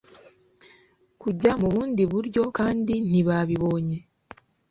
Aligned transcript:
Kujya 1.21 1.51
mu 1.61 1.67
bundi 1.73 2.03
buryo 2.11 2.43
kandi 2.57 2.93
ntibabibonye 3.09 3.97